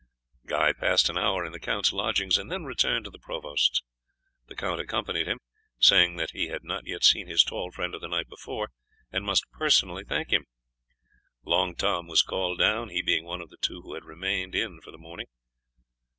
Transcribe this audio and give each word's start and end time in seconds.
Guy 0.47 0.73
passed 0.73 1.11
an 1.11 1.17
hour 1.19 1.45
in 1.45 1.51
the 1.51 1.59
count's 1.59 1.93
lodgings 1.93 2.39
and 2.39 2.51
then 2.51 2.63
returned 2.63 3.05
to 3.05 3.11
the 3.11 3.19
provost's. 3.19 3.83
The 4.47 4.55
count 4.55 4.81
accompanied 4.81 5.27
him, 5.27 5.37
saying 5.77 6.15
that 6.15 6.31
he 6.31 6.47
had 6.47 6.63
not 6.63 6.87
yet 6.87 7.03
seen 7.03 7.27
his 7.27 7.43
tall 7.43 7.69
friend 7.69 7.93
of 7.93 8.01
the 8.01 8.07
night 8.07 8.27
before, 8.27 8.71
and 9.11 9.23
must 9.23 9.43
personally 9.51 10.03
thank 10.03 10.31
him. 10.31 10.45
Long 11.43 11.75
Tom 11.75 12.07
was 12.07 12.23
called 12.23 12.57
down, 12.57 12.89
he 12.89 13.03
being 13.03 13.25
one 13.25 13.41
of 13.41 13.51
the 13.51 13.57
two 13.61 13.83
who 13.83 13.93
had 13.93 14.03
remained 14.05 14.55
in 14.55 14.81
for 14.81 14.89
the 14.89 14.97
morning. 14.97 15.27